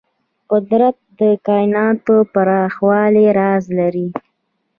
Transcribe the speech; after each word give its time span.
قدرت 0.51 0.95
د 1.19 1.21
کایناتو 1.47 2.15
د 2.23 2.27
پراخوالي 2.33 3.27
راز 3.39 3.63
لري. 3.79 4.07